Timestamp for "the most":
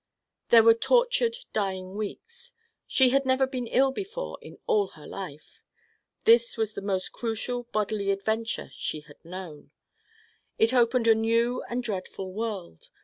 6.73-7.13